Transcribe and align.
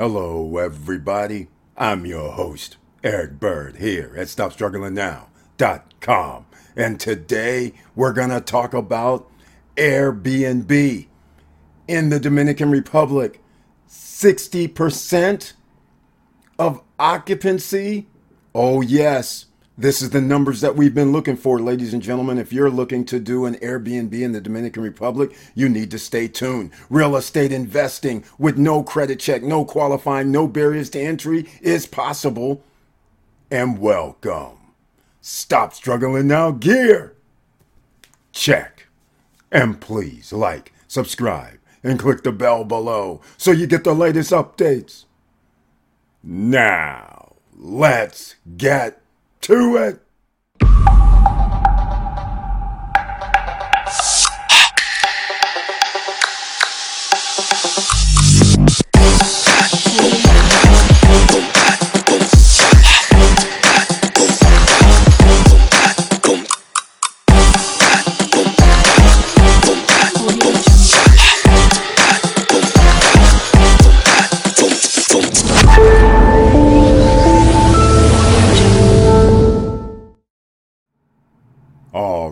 Hello, 0.00 0.56
everybody. 0.56 1.48
I'm 1.76 2.06
your 2.06 2.32
host, 2.32 2.78
Eric 3.04 3.38
Bird, 3.38 3.76
here 3.76 4.14
at 4.16 4.28
StopStrugglingNow.com. 4.28 6.46
And 6.74 6.98
today 6.98 7.74
we're 7.94 8.14
going 8.14 8.30
to 8.30 8.40
talk 8.40 8.72
about 8.72 9.30
Airbnb 9.76 11.06
in 11.86 12.08
the 12.08 12.18
Dominican 12.18 12.70
Republic. 12.70 13.42
60% 13.90 15.52
of 16.58 16.82
occupancy? 16.98 18.08
Oh, 18.54 18.80
yes. 18.80 19.44
This 19.80 20.02
is 20.02 20.10
the 20.10 20.20
numbers 20.20 20.60
that 20.60 20.76
we've 20.76 20.94
been 20.94 21.10
looking 21.10 21.38
for, 21.38 21.58
ladies 21.58 21.94
and 21.94 22.02
gentlemen. 22.02 22.36
If 22.36 22.52
you're 22.52 22.68
looking 22.68 23.02
to 23.06 23.18
do 23.18 23.46
an 23.46 23.54
Airbnb 23.60 24.12
in 24.12 24.32
the 24.32 24.40
Dominican 24.42 24.82
Republic, 24.82 25.34
you 25.54 25.70
need 25.70 25.90
to 25.92 25.98
stay 25.98 26.28
tuned. 26.28 26.72
Real 26.90 27.16
estate 27.16 27.50
investing 27.50 28.22
with 28.38 28.58
no 28.58 28.82
credit 28.82 29.18
check, 29.18 29.42
no 29.42 29.64
qualifying, 29.64 30.30
no 30.30 30.46
barriers 30.46 30.90
to 30.90 31.00
entry 31.00 31.48
is 31.62 31.86
possible. 31.86 32.62
And 33.50 33.78
welcome. 33.78 34.58
Stop 35.22 35.72
struggling 35.72 36.26
now, 36.26 36.50
gear. 36.50 37.14
Check. 38.32 38.86
And 39.50 39.80
please 39.80 40.30
like, 40.30 40.74
subscribe, 40.88 41.58
and 41.82 41.98
click 41.98 42.22
the 42.22 42.32
bell 42.32 42.64
below 42.64 43.22
so 43.38 43.50
you 43.50 43.66
get 43.66 43.84
the 43.84 43.94
latest 43.94 44.30
updates. 44.30 45.06
Now, 46.22 47.36
let's 47.56 48.34
get 48.58 48.99
to 49.42 49.76
it. 49.76 50.99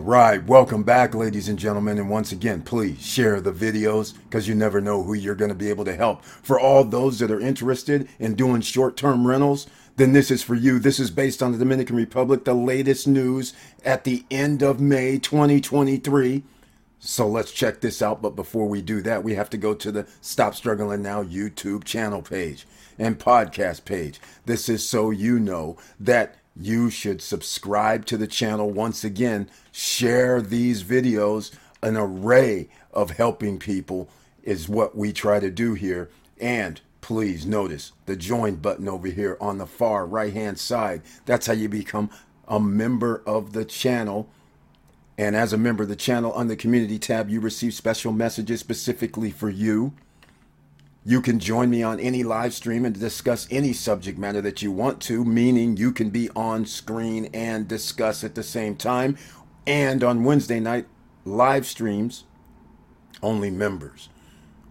Right, 0.01 0.41
welcome 0.45 0.83
back, 0.83 1.13
ladies 1.13 1.49
and 1.49 1.59
gentlemen. 1.59 1.97
And 1.97 2.09
once 2.09 2.31
again, 2.31 2.61
please 2.61 3.05
share 3.05 3.41
the 3.41 3.51
videos 3.51 4.13
because 4.23 4.47
you 4.47 4.55
never 4.55 4.79
know 4.79 5.03
who 5.03 5.13
you're 5.13 5.35
going 5.35 5.49
to 5.49 5.55
be 5.55 5.69
able 5.69 5.83
to 5.85 5.95
help. 5.95 6.23
For 6.23 6.57
all 6.57 6.85
those 6.85 7.19
that 7.19 7.29
are 7.29 7.39
interested 7.39 8.07
in 8.17 8.35
doing 8.35 8.61
short 8.61 8.95
term 8.95 9.27
rentals, 9.27 9.67
then 9.97 10.13
this 10.13 10.31
is 10.31 10.41
for 10.41 10.55
you. 10.55 10.79
This 10.79 10.99
is 10.99 11.11
based 11.11 11.43
on 11.43 11.51
the 11.51 11.57
Dominican 11.57 11.97
Republic, 11.97 12.45
the 12.45 12.53
latest 12.53 13.09
news 13.09 13.53
at 13.83 14.05
the 14.05 14.23
end 14.31 14.63
of 14.63 14.79
May 14.79 15.19
2023. 15.19 16.43
So 16.99 17.27
let's 17.27 17.51
check 17.51 17.81
this 17.81 18.01
out. 18.01 18.21
But 18.21 18.37
before 18.37 18.67
we 18.67 18.81
do 18.81 19.01
that, 19.01 19.23
we 19.23 19.35
have 19.35 19.49
to 19.49 19.57
go 19.57 19.73
to 19.73 19.91
the 19.91 20.07
Stop 20.21 20.55
Struggling 20.55 21.03
Now 21.03 21.23
YouTube 21.23 21.83
channel 21.83 22.21
page 22.21 22.65
and 22.97 23.19
podcast 23.19 23.83
page. 23.83 24.21
This 24.45 24.69
is 24.69 24.87
so 24.87 25.11
you 25.11 25.39
know 25.39 25.77
that 25.99 26.35
you 26.55 26.89
should 26.89 27.21
subscribe 27.21 28.05
to 28.07 28.17
the 28.17 28.27
channel. 28.27 28.71
Once 28.71 29.03
again, 29.03 29.49
share 29.71 30.41
these 30.41 30.83
videos. 30.83 31.51
An 31.81 31.95
array 31.95 32.67
of 32.93 33.11
helping 33.11 33.59
people 33.59 34.09
is 34.43 34.67
what 34.67 34.97
we 34.97 35.13
try 35.13 35.39
to 35.39 35.49
do 35.49 35.73
here. 35.73 36.09
And 36.39 36.81
please 37.01 37.45
notice 37.45 37.93
the 38.05 38.15
join 38.15 38.55
button 38.55 38.87
over 38.87 39.07
here 39.07 39.37
on 39.39 39.57
the 39.57 39.65
far 39.65 40.05
right 40.05 40.33
hand 40.33 40.59
side. 40.59 41.01
That's 41.25 41.47
how 41.47 41.53
you 41.53 41.69
become 41.69 42.09
a 42.47 42.59
member 42.59 43.23
of 43.25 43.53
the 43.53 43.65
channel. 43.65 44.29
And 45.17 45.35
as 45.35 45.53
a 45.53 45.57
member 45.57 45.83
of 45.83 45.89
the 45.89 45.95
channel, 45.95 46.31
on 46.31 46.47
the 46.47 46.55
community 46.55 46.97
tab, 46.97 47.29
you 47.29 47.39
receive 47.39 47.73
special 47.73 48.11
messages 48.11 48.59
specifically 48.59 49.31
for 49.31 49.49
you. 49.49 49.93
You 51.09 51.21
can 51.21 51.39
join 51.39 51.71
me 51.71 51.81
on 51.81 51.99
any 51.99 52.21
live 52.21 52.53
stream 52.53 52.85
and 52.85 52.93
discuss 52.93 53.47
any 53.49 53.73
subject 53.73 54.19
matter 54.19 54.41
that 54.41 54.61
you 54.61 54.71
want 54.71 55.01
to, 55.01 55.25
meaning 55.25 55.75
you 55.75 55.91
can 55.91 56.11
be 56.11 56.29
on 56.35 56.67
screen 56.67 57.31
and 57.33 57.67
discuss 57.67 58.23
at 58.23 58.35
the 58.35 58.43
same 58.43 58.75
time. 58.75 59.17
And 59.65 60.03
on 60.03 60.23
Wednesday 60.23 60.59
night, 60.59 60.85
live 61.25 61.65
streams, 61.65 62.25
only 63.23 63.49
members 63.49 64.09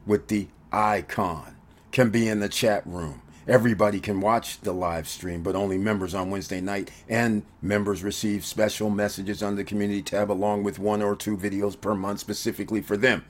with 0.06 0.28
the 0.28 0.46
icon 0.70 1.56
can 1.90 2.10
be 2.10 2.28
in 2.28 2.38
the 2.38 2.48
chat 2.48 2.86
room. 2.86 3.20
Everybody 3.48 3.98
can 3.98 4.20
watch 4.20 4.60
the 4.60 4.72
live 4.72 5.08
stream, 5.08 5.42
but 5.42 5.56
only 5.56 5.76
members 5.76 6.14
on 6.14 6.30
Wednesday 6.30 6.60
night. 6.60 6.92
And 7.08 7.42
members 7.60 8.04
receive 8.04 8.44
special 8.44 8.90
messages 8.90 9.42
on 9.42 9.56
the 9.56 9.64
community 9.64 10.02
tab 10.02 10.30
along 10.30 10.62
with 10.62 10.78
one 10.78 11.02
or 11.02 11.16
two 11.16 11.36
videos 11.36 11.80
per 11.80 11.96
month 11.96 12.20
specifically 12.20 12.80
for 12.80 12.96
them. 12.96 13.24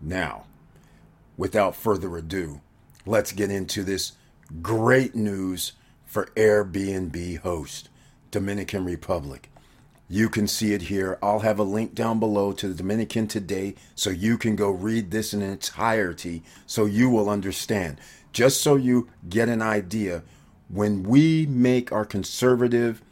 Now, 0.00 0.44
without 1.36 1.76
further 1.76 2.16
ado, 2.16 2.60
let's 3.04 3.32
get 3.32 3.50
into 3.50 3.82
this 3.82 4.12
great 4.62 5.14
news 5.14 5.72
for 6.04 6.26
Airbnb 6.36 7.38
host, 7.38 7.88
Dominican 8.30 8.84
Republic. 8.84 9.50
You 10.08 10.28
can 10.28 10.46
see 10.46 10.72
it 10.72 10.82
here. 10.82 11.18
I'll 11.20 11.40
have 11.40 11.58
a 11.58 11.64
link 11.64 11.94
down 11.94 12.20
below 12.20 12.52
to 12.52 12.68
the 12.68 12.74
Dominican 12.74 13.26
Today 13.26 13.74
so 13.96 14.10
you 14.10 14.38
can 14.38 14.54
go 14.54 14.70
read 14.70 15.10
this 15.10 15.34
in 15.34 15.42
entirety 15.42 16.44
so 16.64 16.84
you 16.84 17.10
will 17.10 17.28
understand. 17.28 18.00
Just 18.32 18.60
so 18.60 18.76
you 18.76 19.08
get 19.28 19.48
an 19.48 19.62
idea, 19.62 20.22
when 20.68 21.02
we 21.02 21.46
make 21.46 21.90
our 21.90 22.04
conservative 22.04 23.02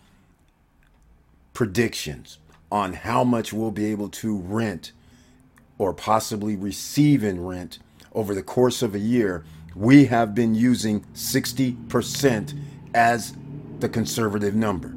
predictions 1.52 2.38
on 2.70 2.92
how 2.92 3.24
much 3.24 3.52
we'll 3.52 3.70
be 3.70 3.86
able 3.86 4.08
to 4.08 4.36
rent 4.36 4.92
or 5.78 5.92
possibly 5.92 6.56
receive 6.56 7.24
in 7.24 7.44
rent 7.44 7.78
over 8.14 8.34
the 8.34 8.42
course 8.42 8.82
of 8.82 8.94
a 8.94 8.98
year, 8.98 9.44
we 9.74 10.06
have 10.06 10.34
been 10.34 10.54
using 10.54 11.00
60% 11.14 12.58
as 12.94 13.34
the 13.80 13.88
conservative 13.88 14.54
number. 14.54 14.94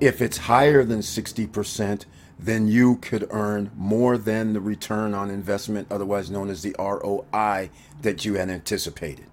If 0.00 0.20
it's 0.20 0.36
higher 0.36 0.84
than 0.84 1.00
60%, 1.00 2.04
then 2.38 2.68
you 2.68 2.96
could 2.96 3.26
earn 3.30 3.70
more 3.76 4.18
than 4.18 4.52
the 4.52 4.60
return 4.60 5.14
on 5.14 5.30
investment, 5.30 5.88
otherwise 5.90 6.30
known 6.30 6.50
as 6.50 6.62
the 6.62 6.76
ROI, 6.78 7.70
that 8.02 8.24
you 8.24 8.34
had 8.34 8.50
anticipated. 8.50 9.24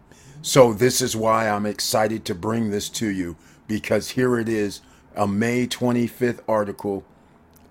So, 0.42 0.74
this 0.74 1.02
is 1.02 1.16
why 1.16 1.50
I'm 1.50 1.66
excited 1.66 2.26
to 2.26 2.36
bring 2.36 2.70
this 2.72 2.90
to 2.90 3.08
you 3.08 3.36
because 3.68 4.10
here 4.10 4.38
it 4.40 4.50
is 4.50 4.82
a 5.16 5.28
May 5.28 5.68
25th 5.68 6.40
article 6.48 7.04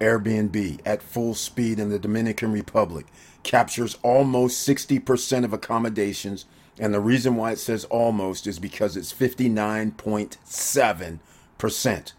Airbnb 0.03 0.81
at 0.85 1.01
full 1.01 1.35
speed 1.35 1.79
in 1.79 1.89
the 1.89 1.99
Dominican 1.99 2.51
Republic 2.51 3.07
captures 3.45 3.97
almost 4.03 4.69
60% 4.69 5.45
of 5.45 5.53
accommodations. 5.53 6.47
And 6.79 6.93
the 6.93 6.99
reason 6.99 7.37
why 7.37 7.53
it 7.53 7.61
says 7.61 7.85
almost 7.85 8.49
is 8.49 8.59
because 8.59 8.97
it's 8.97 9.13
59.7% 9.13 12.13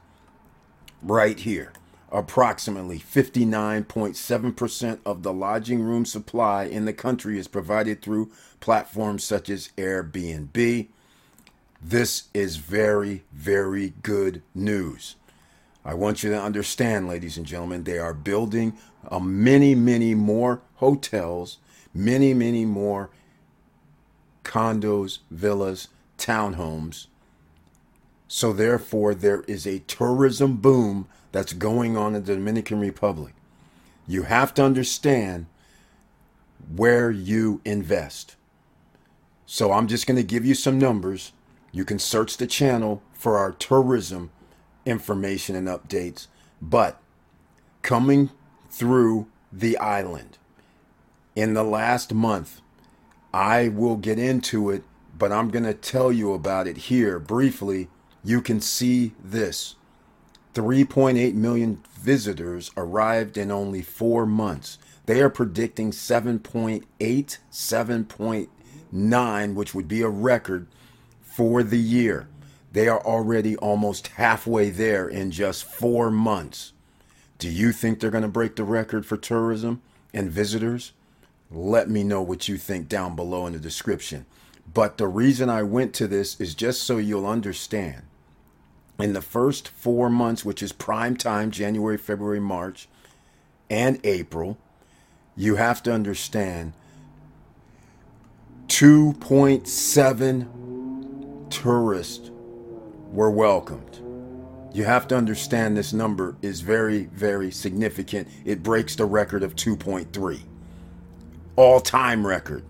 right 1.01 1.39
here. 1.39 1.73
Approximately 2.09 2.99
59.7% 2.99 4.99
of 5.05 5.23
the 5.23 5.33
lodging 5.33 5.81
room 5.81 6.05
supply 6.05 6.63
in 6.63 6.85
the 6.85 6.93
country 6.93 7.37
is 7.37 7.49
provided 7.49 8.01
through 8.01 8.31
platforms 8.61 9.25
such 9.25 9.49
as 9.49 9.71
Airbnb. 9.77 10.87
This 11.81 12.29
is 12.33 12.55
very, 12.55 13.25
very 13.33 13.91
good 14.03 14.41
news. 14.55 15.17
I 15.85 15.93
want 15.93 16.23
you 16.23 16.29
to 16.29 16.41
understand, 16.41 17.07
ladies 17.07 17.37
and 17.37 17.45
gentlemen, 17.45 17.83
they 17.83 17.99
are 17.99 18.13
building 18.13 18.77
a 19.07 19.19
many, 19.19 19.75
many 19.75 20.15
more 20.15 20.61
hotels, 20.75 21.57
many, 21.93 22.33
many 22.33 22.63
more 22.63 23.09
condos, 24.43 25.19
villas, 25.29 25.89
townhomes. 26.17 27.07
So, 28.27 28.53
therefore, 28.53 29.13
there 29.13 29.41
is 29.41 29.67
a 29.67 29.79
tourism 29.79 30.57
boom 30.57 31.07
that's 31.31 31.53
going 31.53 31.97
on 31.97 32.15
in 32.15 32.23
the 32.23 32.35
Dominican 32.35 32.79
Republic. 32.79 33.33
You 34.07 34.23
have 34.23 34.53
to 34.55 34.63
understand 34.63 35.47
where 36.73 37.11
you 37.11 37.61
invest. 37.65 38.35
So, 39.45 39.73
I'm 39.73 39.87
just 39.87 40.07
going 40.07 40.17
to 40.17 40.23
give 40.23 40.45
you 40.45 40.55
some 40.55 40.79
numbers. 40.79 41.33
You 41.73 41.83
can 41.83 41.99
search 41.99 42.37
the 42.37 42.47
channel 42.47 43.03
for 43.13 43.37
our 43.37 43.51
tourism 43.51 44.31
information 44.85 45.55
and 45.55 45.67
updates. 45.67 46.27
But 46.61 47.01
coming 47.81 48.29
through 48.69 49.27
the 49.51 49.77
island 49.77 50.37
in 51.35 51.53
the 51.53 51.63
last 51.63 52.13
month, 52.13 52.61
I 53.33 53.67
will 53.67 53.97
get 53.97 54.19
into 54.19 54.69
it, 54.69 54.83
but 55.17 55.31
I'm 55.31 55.49
going 55.49 55.65
to 55.65 55.73
tell 55.73 56.11
you 56.11 56.33
about 56.33 56.67
it 56.67 56.77
here 56.77 57.19
briefly. 57.19 57.89
You 58.23 58.41
can 58.41 58.61
see 58.61 59.13
this 59.23 59.75
3.8 60.53 61.33
million 61.33 61.83
visitors 61.99 62.71
arrived 62.77 63.37
in 63.37 63.51
only 63.51 63.81
four 63.81 64.25
months. 64.25 64.77
They 65.05 65.21
are 65.21 65.29
predicting 65.29 65.91
7.8, 65.91 67.37
7.9 67.51 69.53
which 69.53 69.73
would 69.73 69.87
be 69.87 70.01
a 70.01 70.09
record 70.09 70.67
for 71.21 71.63
the 71.63 71.79
year. 71.79 72.27
They 72.73 72.87
are 72.87 72.99
already 72.99 73.55
almost 73.57 74.07
halfway 74.07 74.71
there 74.71 75.07
in 75.07 75.29
just 75.29 75.63
four 75.63 76.09
months. 76.09 76.73
Do 77.37 77.47
you 77.49 77.71
think 77.71 77.99
they're 77.99 78.09
going 78.09 78.23
to 78.23 78.27
break 78.27 78.55
the 78.55 78.63
record 78.63 79.05
for 79.05 79.15
tourism 79.15 79.83
and 80.11 80.31
visitors? 80.31 80.91
Let 81.51 81.87
me 81.87 82.03
know 82.03 82.23
what 82.23 82.47
you 82.47 82.57
think 82.57 82.89
down 82.89 83.15
below 83.15 83.45
in 83.45 83.53
the 83.53 83.59
description. 83.59 84.25
But 84.73 84.97
the 84.97 85.07
reason 85.07 85.49
I 85.49 85.61
went 85.61 85.93
to 85.95 86.07
this 86.07 86.39
is 86.41 86.55
just 86.55 86.81
so 86.81 86.97
you'll 86.97 87.27
understand. 87.27 88.01
In 88.97 89.13
the 89.13 89.21
first 89.21 89.67
four 89.67 90.09
months, 90.09 90.43
which 90.43 90.63
is 90.63 90.71
prime 90.71 91.15
time 91.15 91.51
January, 91.51 91.97
February, 91.97 92.39
March, 92.39 92.87
and 93.69 93.99
April, 94.03 94.57
you 95.35 95.57
have 95.57 95.83
to 95.83 95.93
understand 95.93 96.73
2.7 98.67 101.51
tourists 101.51 102.31
were 103.13 103.29
welcomed. 103.29 103.99
You 104.73 104.85
have 104.85 105.07
to 105.09 105.15
understand 105.15 105.77
this 105.77 105.93
number 105.93 106.35
is 106.41 106.61
very, 106.61 107.03
very 107.03 107.51
significant. 107.51 108.27
It 108.43 108.63
breaks 108.63 108.95
the 108.95 109.05
record 109.05 109.43
of 109.43 109.55
2.3, 109.55 110.39
all 111.55 111.79
time 111.79 112.25
record. 112.25 112.63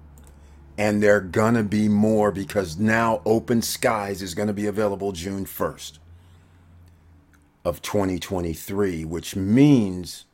And 0.77 1.01
they're 1.01 1.21
going 1.21 1.53
to 1.53 1.63
be 1.63 1.87
more 1.87 2.31
because 2.31 2.77
now 2.77 3.21
Open 3.25 3.61
Skies 3.61 4.21
is 4.21 4.33
going 4.33 4.47
to 4.47 4.53
be 4.53 4.65
available 4.65 5.11
June 5.11 5.45
1st 5.45 5.99
of 7.63 7.81
2023, 7.81 9.05
which 9.05 9.35
means 9.35 10.25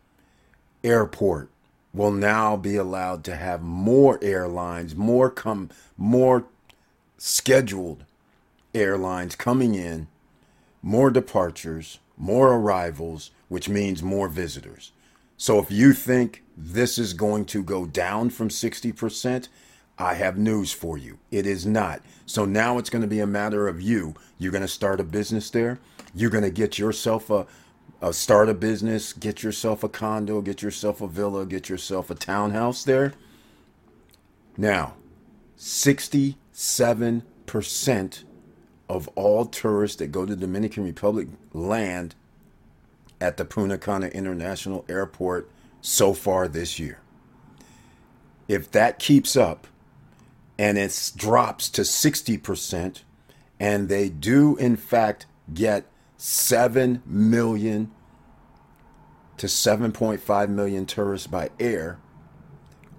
airport 0.84 1.50
will 1.94 2.12
now 2.12 2.56
be 2.56 2.78
allowed 2.78 3.24
to 3.26 3.36
have 3.36 3.62
more 3.62 4.18
airlines, 4.24 4.96
more 4.96 5.30
come 5.30 5.70
more 5.98 6.46
scheduled 7.18 8.06
airlines 8.74 9.36
coming 9.36 9.76
in, 9.76 10.08
more 10.82 11.12
departures, 11.12 12.00
more 12.18 12.54
arrivals, 12.54 13.32
which 13.48 13.70
means 13.70 14.04
more 14.04 14.28
visitors. 14.28 14.92
So 15.38 15.60
if 15.60 15.72
you 15.72 15.94
think 15.94 16.44
this 16.58 16.98
is 16.98 17.14
going 17.14 17.46
to 17.46 17.64
go 17.64 17.86
down 17.86 18.30
from 18.30 18.50
60%, 18.50 19.48
I 19.98 20.14
have 20.14 20.38
news 20.38 20.72
for 20.72 20.98
you. 20.98 21.18
It 21.32 21.46
is 21.46 21.66
not. 21.66 22.02
So 22.26 22.46
now 22.46 22.78
it's 22.78 22.90
going 22.90 23.02
to 23.02 23.08
be 23.08 23.20
a 23.20 23.28
matter 23.28 23.68
of 23.68 23.82
you. 23.82 24.16
You're 24.38 24.52
going 24.52 24.62
to 24.62 24.68
start 24.68 25.00
a 25.00 25.04
business 25.04 25.50
there. 25.50 25.80
You're 26.14 26.30
going 26.30 26.44
to 26.44 26.50
get 26.50 26.78
yourself 26.78 27.30
a 27.30 27.48
start 28.12 28.48
a 28.48 28.54
business, 28.54 29.12
get 29.12 29.44
yourself 29.44 29.84
a 29.84 29.90
condo, 29.90 30.42
get 30.42 30.62
yourself 30.62 31.02
a 31.02 31.08
villa, 31.08 31.46
get 31.46 31.68
yourself 31.68 32.10
a 32.10 32.16
townhouse 32.16 32.86
there. 32.86 33.14
Now, 34.56 34.94
67% 35.58 38.24
of 38.90 39.08
all 39.10 39.46
tourists 39.46 39.98
that 39.98 40.12
go 40.12 40.26
to 40.26 40.36
Dominican 40.36 40.84
Republic 40.84 41.28
land 41.54 42.16
at 43.22 43.38
the 43.38 43.46
Punta 43.46 43.78
Cana 43.78 44.08
International 44.08 44.84
Airport 44.90 45.50
so 45.82 46.14
far 46.14 46.48
this 46.48 46.80
year. 46.80 47.00
If 48.48 48.72
that 48.72 48.98
keeps 48.98 49.38
up 49.38 49.68
and 50.58 50.78
it 50.78 51.12
drops 51.16 51.70
to 51.70 51.84
60%, 51.84 53.04
and 53.60 53.90
they 53.90 54.10
do 54.10 54.56
in 54.58 54.76
fact 54.76 55.26
get 55.54 55.86
7 56.18 57.04
million 57.06 57.92
to 59.38 59.48
7.5 59.48 60.50
million 60.50 60.86
tourists 60.86 61.28
by 61.28 61.50
air 61.60 62.00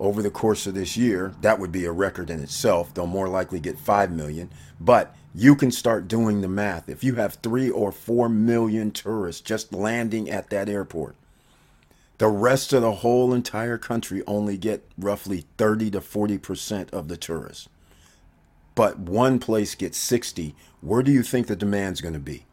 over 0.01 0.23
the 0.23 0.31
course 0.31 0.67
of 0.67 0.75
this 0.75 0.97
year. 0.97 1.35
That 1.43 1.61
would 1.61 1.71
be 1.71 1.85
a 1.85 1.93
record 1.93 2.31
in 2.31 2.41
itself. 2.41 2.93
They'll 2.93 3.07
more 3.07 3.29
likely 3.29 3.61
get 3.61 3.79
5 3.79 4.11
million. 4.11 4.51
But 4.81 5.15
you 5.35 5.55
can 5.55 5.71
start 5.71 6.09
doing 6.09 6.41
the 6.41 6.49
math. 6.49 6.89
If 6.89 7.05
you 7.05 7.17
have 7.17 7.35
3 7.35 7.71
or 7.71 7.93
4 7.93 8.29
million 8.29 8.91
tourists 8.91 9.43
just 9.43 9.73
landing 9.73 10.29
at 10.29 10.51
that 10.51 10.69
airport, 10.69 11.15
the 12.19 12.29
rest 12.29 12.73
of 12.73 12.83
the 12.83 12.97
whole 12.97 13.33
entire 13.33 13.79
country 13.79 14.23
only 14.27 14.59
get 14.59 14.85
roughly 14.99 15.45
30 15.59 15.93
to 15.93 16.01
40% 16.01 16.91
of 16.93 17.09
the 17.09 17.17
tourists. 17.17 17.69
But 18.75 18.99
one 18.99 19.39
place 19.39 19.75
gets 19.75 19.99
60. 19.99 20.55
Where 20.81 21.03
do 21.03 21.13
you 21.13 21.23
think 21.23 21.47
the 21.47 21.57
demand's 21.57 22.01
going 22.01 22.15
to 22.15 22.21
be? 22.21 22.47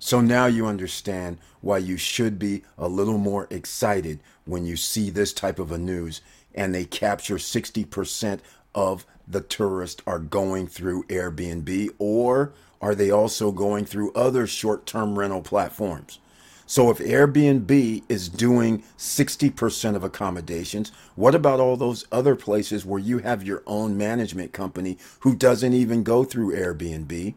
So 0.00 0.20
now 0.20 0.46
you 0.46 0.66
understand 0.66 1.38
why 1.60 1.78
you 1.78 1.96
should 1.96 2.38
be 2.38 2.62
a 2.76 2.88
little 2.88 3.18
more 3.18 3.48
excited 3.50 4.20
when 4.44 4.64
you 4.64 4.76
see 4.76 5.10
this 5.10 5.32
type 5.32 5.58
of 5.58 5.72
a 5.72 5.78
news 5.78 6.20
and 6.58 6.74
they 6.74 6.84
capture 6.84 7.36
60% 7.36 8.40
of 8.74 9.06
the 9.28 9.40
tourists 9.40 10.02
are 10.06 10.18
going 10.18 10.66
through 10.66 11.04
Airbnb 11.04 11.90
or 11.98 12.52
are 12.82 12.96
they 12.96 13.10
also 13.10 13.52
going 13.52 13.84
through 13.84 14.12
other 14.12 14.46
short-term 14.46 15.18
rental 15.18 15.40
platforms? 15.40 16.18
So 16.66 16.90
if 16.90 16.98
Airbnb 16.98 18.02
is 18.08 18.28
doing 18.28 18.82
60% 18.98 19.94
of 19.94 20.02
accommodations, 20.04 20.92
what 21.14 21.34
about 21.34 21.60
all 21.60 21.76
those 21.76 22.04
other 22.10 22.34
places 22.34 22.84
where 22.84 23.00
you 23.00 23.18
have 23.18 23.42
your 23.42 23.62
own 23.66 23.96
management 23.96 24.52
company 24.52 24.98
who 25.20 25.34
doesn't 25.34 25.72
even 25.72 26.02
go 26.02 26.24
through 26.24 26.54
Airbnb? 26.54 27.34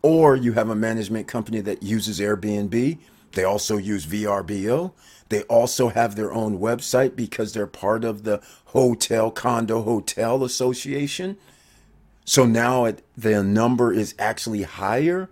Or 0.00 0.34
you 0.34 0.54
have 0.54 0.68
a 0.68 0.74
management 0.74 1.28
company 1.28 1.60
that 1.60 1.82
uses 1.82 2.18
Airbnb. 2.18 2.98
They 3.32 3.44
also 3.44 3.76
use 3.76 4.06
VRBO. 4.06 4.92
They 5.28 5.42
also 5.44 5.88
have 5.88 6.14
their 6.14 6.32
own 6.32 6.58
website 6.58 7.16
because 7.16 7.52
they're 7.52 7.66
part 7.66 8.04
of 8.04 8.24
the 8.24 8.42
Hotel 8.66 9.30
Condo 9.30 9.82
Hotel 9.82 10.44
Association. 10.44 11.38
So 12.24 12.44
now 12.44 12.84
it, 12.84 13.02
the 13.16 13.42
number 13.42 13.92
is 13.92 14.14
actually 14.18 14.62
higher. 14.62 15.30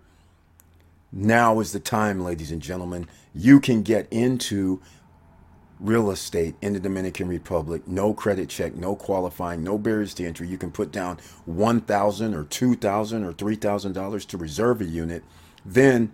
Now 1.12 1.61
is 1.61 1.73
the 1.73 1.81
time, 1.81 2.20
ladies 2.20 2.50
and 2.50 2.62
gentlemen. 2.62 3.08
You 3.35 3.61
can 3.61 3.82
get 3.82 4.08
into 4.11 4.81
real 5.79 6.11
estate 6.11 6.55
in 6.61 6.75
the 6.75 6.81
Dominican 6.81 7.26
Republic, 7.26 7.87
no 7.88 8.12
credit 8.12 8.49
check, 8.49 8.75
no 8.75 8.94
qualifying, 8.94 9.64
no 9.64 9.79
barriers 9.79 10.14
to 10.14 10.26
entry. 10.26 10.46
You 10.46 10.58
can 10.58 10.70
put 10.70 10.93
down 10.93 11.19
1,000 11.46 12.35
or 12.35 12.44
2,000 12.44 13.25
or 13.25 13.32
three 13.32 13.56
thousand 13.56 13.93
dollars 13.93 14.25
to 14.26 14.37
reserve 14.37 14.81
a 14.81 14.85
unit. 14.85 15.25
Then 15.64 16.12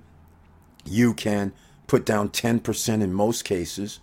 you 0.85 1.15
can 1.15 1.53
put 1.87 2.05
down 2.05 2.29
ten 2.29 2.61
percent 2.61 3.03
in 3.03 3.13
most 3.13 3.45
cases 3.45 4.01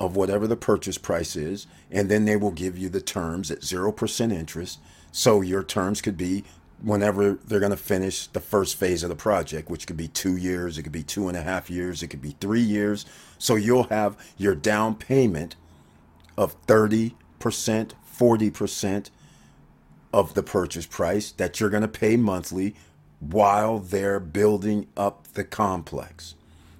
of 0.00 0.16
whatever 0.16 0.46
the 0.46 0.56
purchase 0.56 0.98
price 0.98 1.36
is, 1.36 1.66
and 1.90 2.10
then 2.10 2.24
they 2.24 2.36
will 2.36 2.50
give 2.50 2.76
you 2.76 2.88
the 2.88 3.00
terms 3.00 3.50
at 3.50 3.64
zero 3.64 3.92
percent 3.92 4.32
interest. 4.32 4.80
So 5.12 5.40
your 5.40 5.62
terms 5.62 6.00
could 6.00 6.16
be 6.16 6.44
whenever 6.82 7.34
they're 7.34 7.60
going 7.60 7.70
to 7.70 7.76
finish 7.76 8.26
the 8.26 8.40
first 8.40 8.76
phase 8.76 9.02
of 9.02 9.08
the 9.08 9.14
project, 9.14 9.70
which 9.70 9.86
could 9.86 9.96
be 9.96 10.08
two 10.08 10.36
years, 10.36 10.76
it 10.76 10.82
could 10.82 10.92
be 10.92 11.04
two 11.04 11.28
and 11.28 11.36
a 11.36 11.42
half 11.42 11.70
years, 11.70 12.02
it 12.02 12.08
could 12.08 12.22
be 12.22 12.34
three 12.40 12.60
years. 12.60 13.06
So 13.38 13.54
you'll 13.54 13.84
have 13.84 14.16
your 14.36 14.54
down 14.54 14.96
payment 14.96 15.54
of 16.36 16.60
30%, 16.66 17.12
40% 17.40 19.10
of 20.12 20.34
the 20.34 20.42
purchase 20.42 20.86
price 20.86 21.30
that 21.32 21.60
you're 21.60 21.70
going 21.70 21.82
to 21.82 21.88
pay 21.88 22.16
monthly 22.16 22.74
while 23.20 23.78
they're 23.78 24.20
building 24.20 24.88
up 24.96 25.28
the 25.34 25.44
complex 25.44 26.34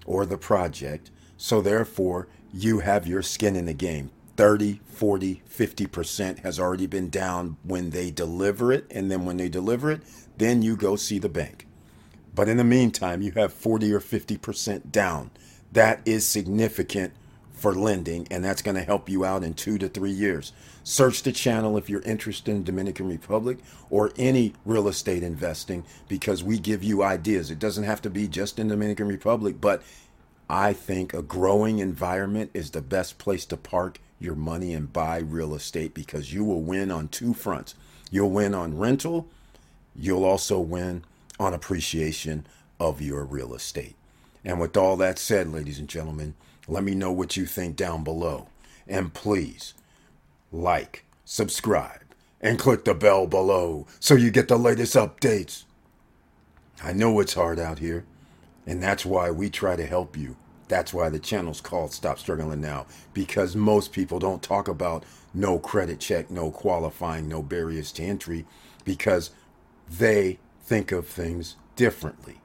or 0.07 0.27
the 0.27 0.39
project. 0.39 1.11
So 1.37 1.61
therefore, 1.61 2.29
you 2.53 2.81
have 2.81 3.07
your 3.07 3.23
skin 3.23 3.57
in 3.57 3.67
the 3.67 3.75
game. 3.75 4.11
30, 4.37 4.81
40, 4.87 5.43
50% 5.49 6.39
has 6.41 6.59
already 6.59 6.87
been 6.87 7.11
down 7.11 7.57
when 7.63 7.91
they 7.91 8.11
deliver 8.11 8.73
it. 8.73 8.87
And 8.91 9.11
then 9.11 9.25
when 9.25 9.37
they 9.37 9.49
deliver 9.49 9.91
it, 9.91 10.03
then 10.39 10.63
you 10.63 10.77
go 10.77 10.97
see 10.97 11.19
the 11.19 11.29
bank. 11.29 11.67
But 12.35 12.49
in 12.49 12.57
the 12.57 12.65
meantime, 12.65 13.21
you 13.23 13.33
have 13.33 13.53
40 13.53 13.93
or 13.93 14.01
50% 14.01 14.91
down. 14.91 15.31
That 15.71 16.01
is 16.05 16.27
significant 16.27 17.13
for 17.63 17.77
lending, 17.77 18.27
and 18.29 18.45
that's 18.45 18.61
going 18.61 18.75
to 18.75 18.83
help 18.83 19.09
you 19.09 19.25
out 19.25 19.45
in 19.45 19.55
two 19.55 19.79
to 19.79 19.89
three 19.89 20.11
years. 20.11 20.53
Search 20.83 21.23
the 21.23 21.31
channel 21.31 21.79
if 21.79 21.89
you're 21.89 22.03
interested 22.03 22.51
in 22.51 22.65
Dominican 22.65 23.09
Republic 23.09 23.59
or 23.89 24.11
any 24.17 24.53
real 24.65 24.89
estate 24.89 25.23
investing 25.23 25.85
because 26.09 26.43
we 26.43 26.59
give 26.59 26.83
you 26.83 27.05
ideas. 27.05 27.53
It 27.53 27.61
doesn't 27.61 27.85
have 27.85 28.03
to 28.03 28.11
be 28.11 28.27
just 28.27 28.59
in 28.59 28.67
Dominican 28.67 29.07
Republic, 29.07 29.61
but 29.61 29.81
I 30.51 30.73
think 30.73 31.15
a 31.15 31.23
growing 31.23 31.79
environment 31.79 32.51
is 32.53 32.73
the 32.73 32.83
best 32.83 33.19
place 33.19 33.47
to 33.47 33.57
park 33.57 34.01
your 34.19 34.35
money 34.35 34.75
and 34.75 34.93
buy 34.93 35.19
real 35.19 35.55
estate 35.55 35.95
because 35.95 36.35
you 36.35 36.43
will 36.43 36.63
win 36.63 36.91
on 36.91 37.07
two 37.07 37.33
fronts. 37.33 37.77
You'll 38.11 38.31
win 38.31 38.55
on 38.55 38.77
rental, 38.77 39.29
you'll 39.95 40.25
also 40.25 40.59
win 40.59 41.05
on 41.39 41.55
appreciation 41.55 42.45
of 42.81 43.01
your 43.01 43.25
real 43.25 43.55
estate. 43.55 43.95
And 44.45 44.59
with 44.59 44.77
all 44.77 44.97
that 44.97 45.21
said, 45.21 45.53
ladies 45.53 45.79
and 45.79 45.89
gentlemen, 45.89 46.35
let 46.69 46.85
me 46.85 46.95
know 46.95 47.13
what 47.13 47.37
you 47.37 47.47
think 47.47 47.77
down 47.77 48.05
below. 48.05 48.49
And 48.89 49.15
please 49.15 49.75
like, 50.53 51.05
subscribe, 51.25 52.03
and 52.41 52.59
click 52.59 52.85
the 52.85 52.95
bell 52.95 53.27
below 53.27 53.87
so 54.01 54.15
you 54.15 54.31
get 54.31 54.49
the 54.49 54.59
latest 54.59 54.97
updates. 54.97 55.65
I 56.83 56.93
know 56.93 57.21
it's 57.21 57.35
hard 57.35 57.59
out 57.61 57.81
here, 57.81 58.05
and 58.67 58.83
that's 58.83 59.07
why 59.07 59.31
we 59.31 59.51
try 59.51 59.77
to 59.77 59.87
help 59.87 60.17
you. 60.17 60.37
That's 60.69 60.95
why 60.95 61.11
the 61.11 61.21
channel's 61.21 61.61
called 61.63 61.93
Stop 61.93 62.19
Struggling 62.19 62.61
Now, 62.63 62.87
because 63.15 63.57
most 63.57 63.93
people 63.93 64.19
don't 64.19 64.43
talk 64.43 64.69
about 64.69 65.05
no 65.35 65.59
credit 65.59 66.01
check, 66.01 66.31
no 66.31 66.51
qualifying, 66.51 67.29
no 67.29 67.43
barriers 67.43 67.93
to 67.93 68.05
entry. 68.05 68.47
because 68.85 69.31
they 69.89 70.41
think 70.63 70.93
of 70.93 71.09
things 71.09 71.57
differently. 71.77 72.43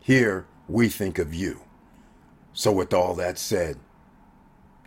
Here, 0.00 0.46
we 0.68 0.88
think 0.88 1.18
of 1.18 1.34
you. 1.34 1.62
So, 2.58 2.72
with 2.72 2.92
all 2.92 3.14
that 3.14 3.38
said, 3.38 3.76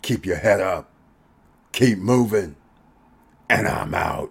keep 0.01 0.25
your 0.25 0.35
head 0.35 0.59
up, 0.59 0.91
keep 1.71 1.99
moving, 1.99 2.57
and 3.49 3.65
I'm 3.65 3.93
out. 3.95 4.29